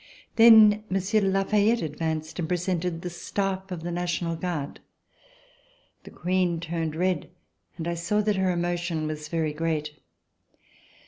[0.35, 4.79] Then Monsieur de La Fayette advanced and pre sented the Staff of the National Guard.
[6.05, 7.29] The Queen turned red,
[7.77, 9.91] and I saw that her emotion was very great.